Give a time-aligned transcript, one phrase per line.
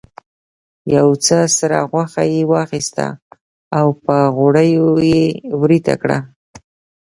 [0.95, 3.07] یو څه سره غوښه یې واخیسته
[3.77, 5.23] او په غوړیو یې
[5.61, 6.17] ویریته کړه.